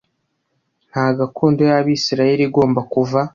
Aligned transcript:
nta 0.89 1.05
gakondo 1.17 1.59
y 1.69 1.73
abisirayeli 1.79 2.43
igomba 2.47 2.79
kuva 2.91 3.19